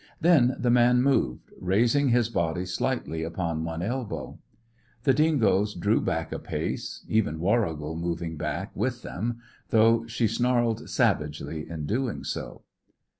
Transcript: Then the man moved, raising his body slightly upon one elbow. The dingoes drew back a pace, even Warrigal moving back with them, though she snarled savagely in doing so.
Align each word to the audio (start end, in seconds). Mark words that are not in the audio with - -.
Then 0.19 0.55
the 0.57 0.71
man 0.71 1.03
moved, 1.03 1.51
raising 1.61 2.09
his 2.09 2.27
body 2.27 2.65
slightly 2.65 3.21
upon 3.21 3.63
one 3.63 3.83
elbow. 3.83 4.39
The 5.03 5.13
dingoes 5.13 5.75
drew 5.75 6.01
back 6.01 6.31
a 6.31 6.39
pace, 6.39 7.05
even 7.07 7.39
Warrigal 7.39 7.95
moving 7.95 8.35
back 8.35 8.75
with 8.75 9.03
them, 9.03 9.41
though 9.69 10.07
she 10.07 10.27
snarled 10.27 10.89
savagely 10.89 11.69
in 11.69 11.85
doing 11.85 12.23
so. 12.23 12.63